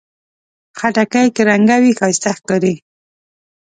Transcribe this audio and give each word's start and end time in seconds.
خټکی 0.79 1.27
که 1.35 1.41
رنګه 1.49 1.75
وي، 1.81 1.91
ښایسته 1.99 2.29
ښکاري. 2.37 2.73